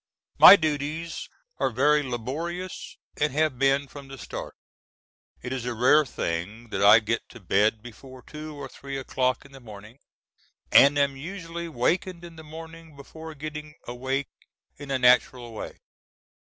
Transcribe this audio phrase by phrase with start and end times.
[0.39, 1.29] My duties
[1.59, 4.55] are very laborious and have been from the start.
[5.43, 9.45] It is a rare thing that I get to bed before two or three o'clock
[9.45, 9.99] in the morning
[10.71, 14.31] and am usually wakened in the morning before getting awake
[14.75, 15.77] in a natural way.